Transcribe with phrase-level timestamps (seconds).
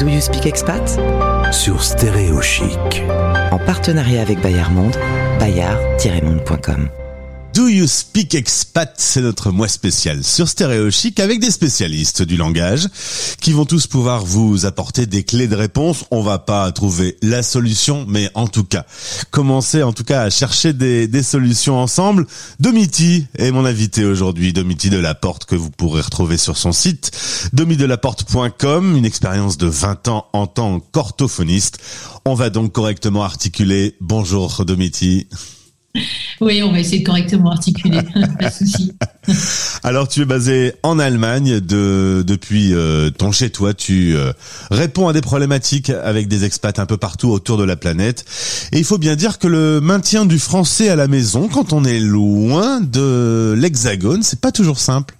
[0.00, 0.98] Do You Speak Expat?
[1.52, 3.02] Sur Stéréo Chic.
[3.50, 4.96] En partenariat avec Bayard Monde,
[5.38, 6.99] bayard-monde.com.
[7.54, 12.36] Do You Speak Expat, c'est notre mois spécial sur Stéréo Chic avec des spécialistes du
[12.36, 12.86] langage
[13.40, 16.04] qui vont tous pouvoir vous apporter des clés de réponse.
[16.12, 18.86] On va pas trouver la solution, mais en tout cas,
[19.32, 22.26] commencer en tout cas à chercher des, solutions ensemble.
[22.60, 26.72] Domiti est mon invité aujourd'hui, Domiti de la Porte que vous pourrez retrouver sur son
[26.72, 27.10] site
[27.52, 31.78] domidelaporte.com, une expérience de 20 ans en tant qu'orthophoniste.
[32.24, 33.96] On va donc correctement articuler.
[34.00, 35.26] Bonjour Domiti.
[36.40, 38.00] Oui, on va essayer de correctement articuler,
[38.38, 38.92] pas de souci.
[39.82, 43.74] Alors, tu es basé en Allemagne de, depuis euh, ton chez toi.
[43.74, 44.32] Tu euh,
[44.70, 48.24] réponds à des problématiques avec des expats un peu partout autour de la planète.
[48.72, 51.84] Et il faut bien dire que le maintien du français à la maison, quand on
[51.84, 55.14] est loin de l'Hexagone, c'est pas toujours simple.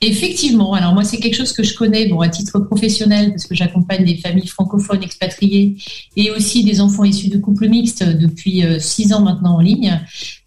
[0.00, 3.54] Effectivement, alors moi c'est quelque chose que je connais bon à titre professionnel parce que
[3.54, 5.76] j'accompagne des familles francophones expatriées
[6.16, 10.00] et aussi des enfants issus de couples mixtes depuis euh, six ans maintenant en ligne.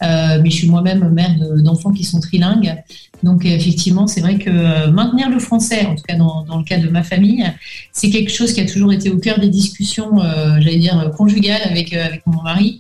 [0.03, 2.75] Euh, mais je suis moi-même mère d'enfants qui sont trilingues.
[3.23, 6.77] Donc effectivement, c'est vrai que euh, maintenir le français, en tout cas dans, le cas
[6.77, 7.45] de ma famille,
[7.91, 10.17] c'est quelque chose qui a toujours été au cœur des discussions,
[10.59, 11.95] j'allais dire conjugales avec
[12.27, 12.79] mon mari.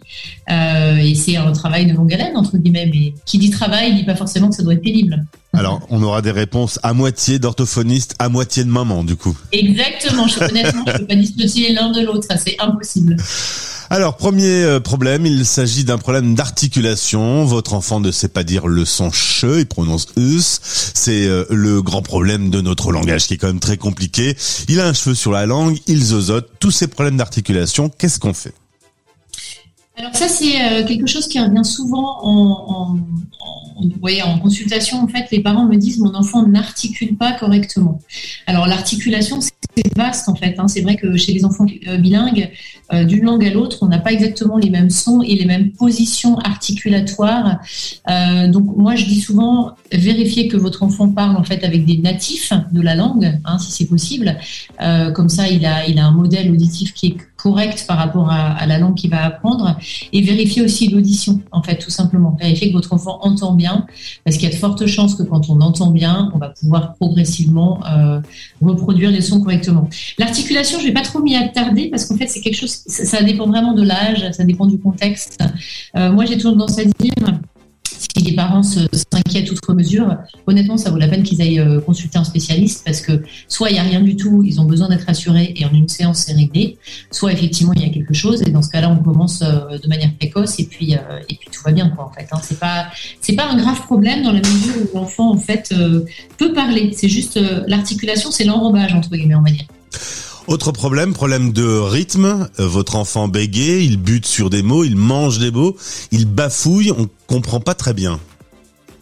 [0.49, 2.89] et c'est un travail de longue haleine entre guillemets.
[2.93, 5.25] Mais qui dit travail dit pas forcément que ça doit être pénible.
[5.53, 9.35] Alors, on aura des réponses à moitié d'orthophoniste, à moitié de maman, du coup.
[9.51, 10.27] Exactement.
[10.27, 12.27] Je, honnêtement, je ne peux pas dissocier l'un de l'autre.
[12.29, 13.17] Ça, c'est impossible.
[13.89, 17.45] Alors, premier euh, problème, il s'agit d'un problème d'articulation.
[17.45, 20.59] Votre enfant ne sait pas dire le son che, il prononce us.
[20.93, 24.35] C'est euh, le grand problème de notre langage qui est quand même très compliqué.
[24.67, 26.51] Il a un cheveu sur la langue, il zozote.
[26.59, 28.53] Tous ces problèmes d'articulation, qu'est-ce qu'on fait?
[29.97, 32.97] Alors ça, c'est euh, quelque chose qui revient souvent en,
[33.39, 35.01] en, en, en consultation.
[35.01, 37.99] En fait, les parents me disent mon enfant n'articule pas correctement.
[38.45, 40.55] Alors l'articulation, c'est vaste en fait.
[40.57, 40.67] Hein.
[40.67, 42.49] C'est vrai que chez les enfants euh, bilingues,
[42.93, 45.71] euh, d'une langue à l'autre, on n'a pas exactement les mêmes sons et les mêmes
[45.71, 47.59] positions articulatoires.
[48.09, 51.97] Euh, donc moi, je dis souvent vérifiez que votre enfant parle en fait avec des
[51.97, 54.37] natifs de la langue, hein, si c'est possible.
[55.13, 57.17] Comme ça, il a, il a un modèle auditif qui est
[57.87, 59.77] par rapport à, la langue qu'il va apprendre
[60.13, 62.37] et vérifier aussi l'audition en fait tout simplement.
[62.39, 63.85] Vérifier que votre enfant entend bien
[64.23, 66.95] parce qu'il y a de fortes chances que quand on entend bien on va pouvoir
[66.95, 68.19] progressivement euh,
[68.61, 69.89] reproduire les sons correctement.
[70.17, 73.23] L'articulation je vais pas trop m'y attarder parce qu'en fait c'est quelque chose ça, ça,
[73.23, 75.39] dépend vraiment de l'âge ça dépend du contexte.
[75.95, 77.39] Euh, moi j'ai toujours tendance à dire
[77.97, 80.15] si les parents s'inquiètent outre mesure,
[80.45, 83.73] honnêtement, ça vaut la peine qu'ils aillent euh, consulter un spécialiste parce que soit il
[83.73, 86.33] n'y a rien du tout, ils ont besoin d'être assurés et en une séance c'est
[86.33, 86.77] réglé,
[87.11, 89.87] soit effectivement il y a quelque chose et dans ce cas-là on commence euh, de
[89.87, 90.99] manière précoce et puis euh,
[91.29, 92.27] et puis tout va bien quoi en fait.
[92.31, 92.41] Hein.
[92.59, 92.87] Pas
[93.35, 95.73] pas un grave problème dans la mesure où l'enfant en fait
[96.37, 96.91] peut parler.
[96.93, 99.65] C'est juste l'articulation, c'est l'enrobage entre guillemets on va dire.
[100.47, 102.47] Autre problème, problème de rythme.
[102.57, 105.75] Votre enfant bégaye, il bute sur des mots, il mange des mots,
[106.11, 108.17] il bafouille, on comprend pas très bien.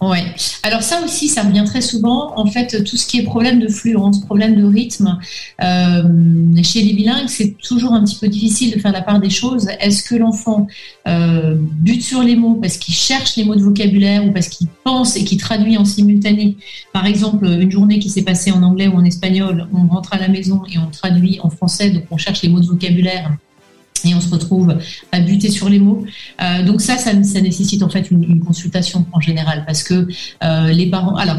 [0.01, 0.25] Ouais.
[0.63, 2.37] Alors ça aussi, ça revient très souvent.
[2.37, 5.17] En fait, tout ce qui est problème de fluence, problème de rythme,
[5.63, 6.03] euh,
[6.63, 9.67] chez les bilingues, c'est toujours un petit peu difficile de faire la part des choses.
[9.79, 10.67] Est-ce que l'enfant
[11.07, 14.67] euh, bute sur les mots parce qu'il cherche les mots de vocabulaire ou parce qu'il
[14.83, 16.57] pense et qu'il traduit en simultané?
[16.91, 20.17] Par exemple, une journée qui s'est passée en anglais ou en espagnol, on rentre à
[20.17, 23.31] la maison et on traduit en français, donc on cherche les mots de vocabulaire
[24.05, 24.77] et on se retrouve
[25.11, 26.05] à buter sur les mots.
[26.41, 30.07] Euh, donc ça, ça, nécessite en fait une, consultation en général parce que
[30.43, 31.37] euh, les parents, alors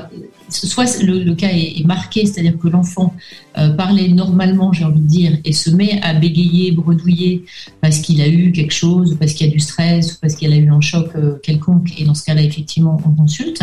[0.49, 3.15] soit le, cas est marqué, c'est-à-dire que l'enfant
[3.59, 7.44] euh, parlait normalement, j'ai envie de dire, et se met à bégayer, bredouiller
[7.81, 10.53] parce qu'il a eu quelque chose, parce qu'il y a du stress, ou parce qu'il
[10.53, 13.62] a eu un choc euh, quelconque, et dans ce cas-là, effectivement, on consulte.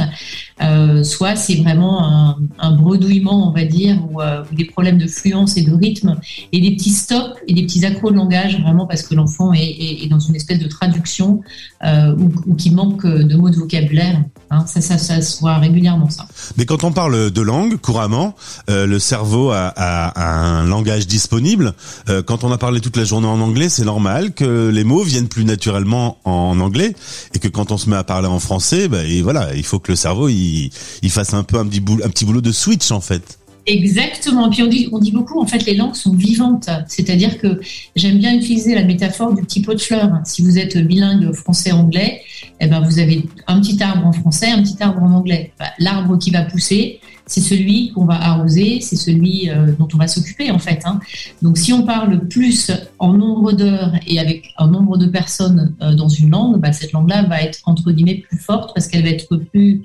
[0.64, 4.20] Euh, soit c'est vraiment un, bredouillement, on va dire, ou,
[4.56, 6.20] des problèmes de fluence et de rythme,
[6.52, 10.08] et des petits stops et des petits accros de langage, vraiment parce que l'enfant est,
[10.10, 11.42] dans une espèce de traduction
[11.84, 14.24] ou, ou qui manque de mots de vocabulaire.
[14.50, 16.28] Hein, ça, ça, ça se voit régulièrement, ça.
[16.58, 18.36] Mais quand on parle de langue couramment,
[18.68, 19.74] le cerveau a,
[20.16, 21.74] un langage disponible.
[22.10, 25.04] Euh, quand on a parlé toute la journée en anglais, c'est normal que les mots
[25.04, 26.96] viennent plus naturellement en anglais
[27.34, 29.92] et que quand on se met à parler en français, bah, voilà, il faut que
[29.92, 30.72] le cerveau il,
[31.10, 33.40] fasse un peu un petit, boulot, de switch en fait.
[33.66, 34.50] Exactement.
[34.50, 36.69] Puis on dit, beaucoup, en fait, les langues sont vivantes.
[36.88, 37.62] C'est-à-dire que
[37.96, 40.12] j'aime bien utiliser la métaphore du petit pot de fleurs.
[40.25, 42.22] Si vous êtes bilingue français-anglais,
[42.60, 45.54] eh ben, vous avez un petit arbre en français, un petit arbre en anglais.
[45.80, 50.08] L'arbre qui va pousser, c'est celui qu'on va arroser, c'est celui euh, dont on va
[50.08, 50.81] s'occuper en fait.
[50.86, 51.00] Hein.
[51.42, 55.94] Donc si on parle plus en nombre d'heures et avec un nombre de personnes euh,
[55.94, 59.10] dans une langue, bah, cette langue-là va être entre guillemets plus forte parce qu'elle va
[59.10, 59.84] être plus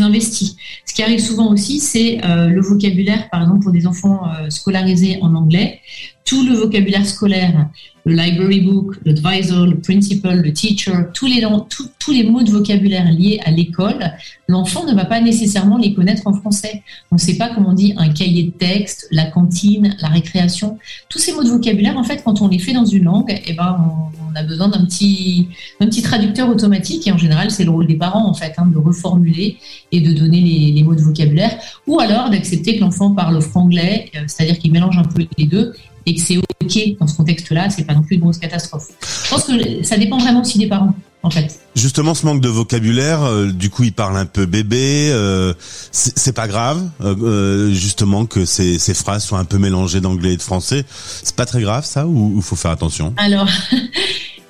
[0.00, 0.56] investie.
[0.84, 5.18] Ce qui arrive souvent aussi, c'est euh, le vocabulaire, par exemple pour des enfants scolarisés
[5.22, 5.80] en anglais
[6.24, 7.68] tout le vocabulaire scolaire,
[8.04, 13.50] le library book, l'advisor, le principal, le teacher, tous les, mots de vocabulaire liés à
[13.50, 14.12] l'école,
[14.46, 16.82] l'enfant ne va pas nécessairement les connaître en français.
[17.10, 20.78] On ne sait pas comment on dit un cahier de texte, la cantine, la récréation.
[21.08, 23.52] Tous ces mots de vocabulaire, en fait, quand on les fait dans une langue, eh
[23.54, 25.46] ben, on, a besoin d'un petit,
[25.80, 27.06] un petit traducteur automatique.
[27.06, 29.56] Et en général, c'est le rôle des parents, en fait, hein, de reformuler
[29.92, 31.56] et de donner les, les mots de vocabulaire.
[31.86, 35.72] Ou alors d'accepter que l'enfant parle franglais, euh, c'est-à-dire qu'il mélange un peu les deux
[36.06, 38.88] et que c'est ok dans ce contexte-là, c'est pas non plus une grosse catastrophe.
[39.24, 41.60] Je pense que ça dépend vraiment aussi des parents, en fait.
[41.74, 45.10] Justement, ce manque de vocabulaire, euh, du coup, il parle un peu bébé.
[45.10, 45.54] Euh,
[45.92, 50.36] c'est pas grave, euh, justement, que ces, ces, phrases soient un peu mélangées d'anglais et
[50.36, 50.84] de français.
[51.22, 53.14] C'est pas très grave, ça, ou il faut faire attention?
[53.16, 53.48] Alors.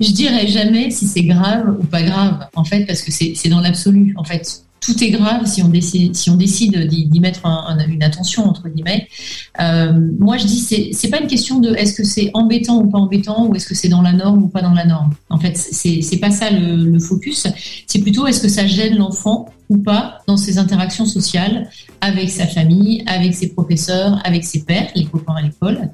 [0.01, 3.61] je dirais jamais si c'est grave ou pas grave, en fait, parce que c'est dans
[3.61, 4.15] l'absolu.
[4.17, 7.43] En fait, tout est grave si on décide, d'y mettre
[7.89, 9.09] une attention entre guillemets.
[9.61, 12.99] Euh, moi, je dis c'est pas une question de est-ce que c'est embêtant ou pas
[12.99, 15.15] embêtant ou est-ce que c'est dans la norme ou pas dans la norme.
[15.31, 17.47] En fait, c'est pas ça le focus.
[17.87, 21.69] C'est plutôt est-ce que ça gêne l'enfant ou pas dans ses interactions sociales
[22.01, 25.91] avec sa famille, avec ses professeurs, avec ses pères, les copains à l'école,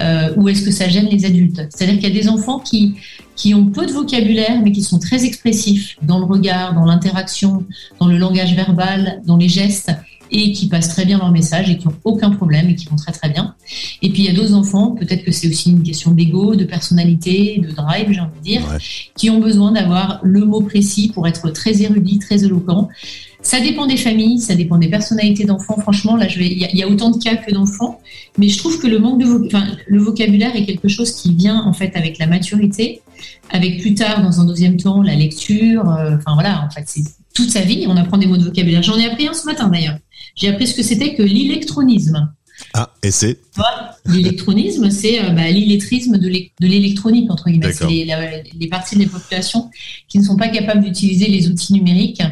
[0.00, 1.60] euh, ou est-ce que ça gêne les adultes?
[1.70, 2.94] C'est-à-dire qu'il y a des enfants qui,
[3.36, 7.64] qui ont peu de vocabulaire, mais qui sont très expressifs dans le regard, dans l'interaction,
[7.98, 9.92] dans le langage verbal, dans les gestes,
[10.30, 12.96] et qui passent très bien leur message et qui n'ont aucun problème et qui vont
[12.96, 13.54] très très bien.
[14.02, 16.64] Et puis il y a d'autres enfants, peut-être que c'est aussi une question d'ego, de
[16.64, 18.78] personnalité, de drive, j'ai envie de dire,
[19.16, 22.88] qui ont besoin d'avoir le mot précis pour être très érudit, très éloquent.
[23.42, 25.78] Ça dépend des familles, ça dépend des personnalités d'enfants.
[25.80, 27.98] Franchement, là, je vais, il y, a autant de cas que d'enfants,
[28.36, 31.62] mais je trouve que le manque de, enfin, le vocabulaire est quelque chose qui vient
[31.62, 33.00] en fait avec la maturité,
[33.48, 35.88] avec plus tard, dans un deuxième temps, la lecture.
[35.88, 37.02] Euh, enfin voilà, en fait, c'est
[37.34, 38.82] toute sa vie, on apprend des mots de vocabulaire.
[38.82, 39.96] J'en ai appris un ce matin d'ailleurs.
[40.34, 42.32] J'ai appris ce que c'était que l'électronisme.
[42.74, 43.38] Ah, et c'est
[44.06, 46.28] L'électronisme, c'est euh, bah, l'illettrisme de
[46.60, 47.72] l'électronique, entre guillemets.
[47.72, 48.04] C'est les,
[48.58, 49.70] les, parties de la population
[50.08, 52.22] qui ne sont pas capables d'utiliser les outils numériques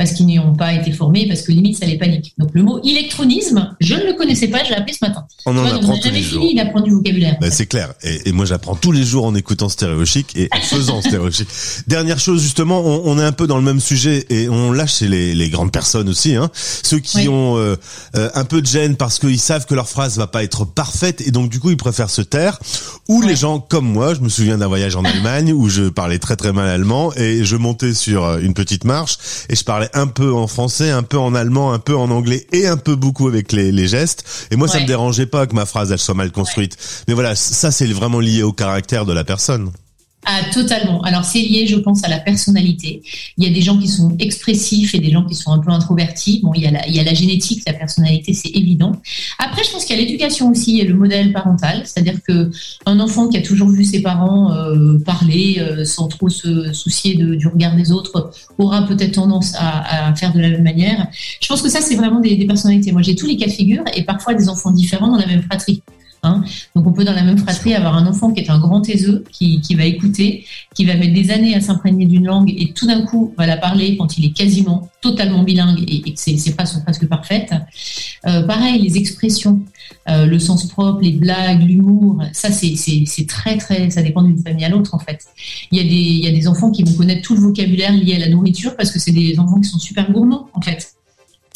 [0.00, 2.32] parce qu'ils n'y ont pas été formés, parce que limite ça les panique.
[2.38, 5.26] Donc le mot électronisme, je ne le connaissais pas, je l'ai appris ce matin.
[5.44, 6.40] On en apprend tous les jours.
[6.40, 7.36] fini d'apprendre du vocabulaire.
[7.38, 7.92] Bah, c'est clair.
[8.02, 11.46] Et, moi j'apprends tous les jours en écoutant Stéréo Chic et en faisant Stéréo Chic.
[11.86, 15.08] Dernière chose justement, on, est un peu dans le même sujet et on lâche chez
[15.08, 16.48] les, les grandes personnes aussi, hein.
[16.54, 17.76] ceux qui ont euh,
[18.16, 21.20] euh, un peu de gêne parce qu'ils savent que leur phrase va pas être parfaite
[21.20, 22.58] et donc du coup ils préfèrent se taire.
[23.08, 26.18] Ou les gens comme moi, je me souviens d'un voyage en Allemagne où je parlais
[26.18, 29.18] très très mal allemand et je montais sur euh, une petite marche
[29.50, 32.46] et je parlais un peu en français, un peu en allemand, un peu en anglais
[32.52, 34.24] et un peu beaucoup avec les, les gestes.
[34.50, 36.76] Et moi, ça me dérangeait pas que ma phrase elle soit mal construite.
[37.08, 39.70] Mais voilà, ça c'est vraiment lié au caractère de la personne.
[40.26, 41.00] Ah, totalement.
[41.02, 43.02] Alors, c'est lié, je pense, à la personnalité.
[43.38, 45.70] Il y a des gens qui sont expressifs et des gens qui sont un peu
[45.70, 46.40] introvertis.
[46.42, 48.92] Bon, il y a la, génétique, la personnalité, c'est évident.
[49.38, 51.82] Après, je pense qu'il y a l'éducation aussi et le modèle parental.
[51.86, 52.50] C'est-à-dire que
[52.84, 57.14] un enfant qui a toujours vu ses parents euh, parler euh, sans trop se soucier
[57.14, 61.06] du regard des autres aura peut-être tendance à, à, faire de la même manière.
[61.40, 62.92] Je pense que ça, c'est vraiment des, des personnalités.
[62.92, 65.42] Moi, j'ai tous les cas de figure et parfois des enfants différents dans la même
[65.42, 65.82] fratrie.
[66.22, 69.24] Donc on peut dans la même fratrie avoir un enfant qui est un grand taiseux,
[69.32, 70.44] qui, qui va écouter,
[70.74, 73.56] qui va mettre des années à s'imprégner d'une langue et tout d'un coup va la
[73.56, 77.52] parler quand il est quasiment totalement bilingue et, que ses, phrases sont presque parfaites.
[78.26, 79.60] Euh, pareil, les expressions,
[80.08, 84.64] euh, le sens propre, les blagues, l'humour, ça c'est très très, ça dépend d'une famille
[84.64, 85.24] à l'autre en fait.
[85.72, 87.92] Il y, a des, il y a des enfants qui vont connaître tout le vocabulaire
[87.92, 90.94] lié à la nourriture parce que c'est des enfants qui sont super gourmands en fait.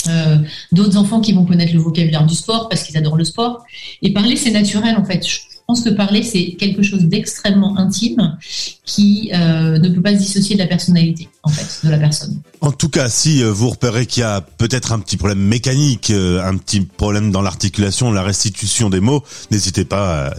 [0.08, 0.38] Euh,
[0.72, 3.64] d'autres enfants qui vont connaître le vocabulaire du sport parce qu'ils adorent le sport.
[4.02, 5.24] Et parler, c'est naturel en fait.
[5.66, 8.36] Pense que parler, c'est quelque chose d'extrêmement intime
[8.84, 12.40] qui euh, ne peut pas se dissocier de la personnalité, en fait, de la personne.
[12.60, 16.10] En tout cas, si euh, vous repérez qu'il y a peut-être un petit problème mécanique,
[16.10, 20.34] euh, un petit problème dans l'articulation, la restitution des mots, n'hésitez pas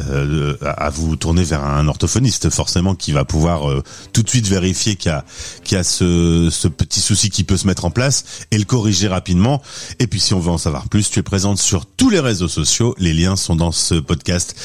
[0.62, 5.10] à, vous tourner vers un orthophoniste, forcément, qui va pouvoir tout de suite vérifier qu'il
[5.10, 5.26] y a,
[5.64, 9.08] qu'il y a ce petit souci qui peut se mettre en place et le corriger
[9.08, 9.62] rapidement.
[10.00, 12.48] Et puis, si on veut en savoir plus, tu es présente sur tous les réseaux
[12.48, 12.96] sociaux.
[13.00, 14.56] Les liens sont dans ce podcast.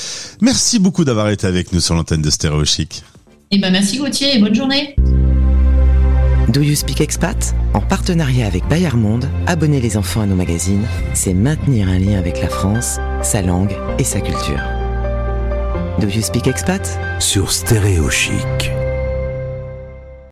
[0.51, 3.05] Merci beaucoup d'avoir été avec nous sur l'antenne de Stéréo Chic.
[3.53, 4.97] Eh ben merci Gauthier et bonne journée.
[6.49, 7.55] Do You Speak Expat?
[7.73, 12.19] En partenariat avec Bayard Monde, abonner les enfants à nos magazines, c'est maintenir un lien
[12.19, 14.61] avec la France, sa langue et sa culture.
[16.01, 16.99] Do You Speak Expat?
[17.21, 18.73] Sur Stéréo Chic.